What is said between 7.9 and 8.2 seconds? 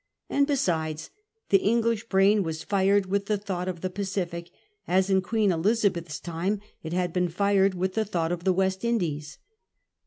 the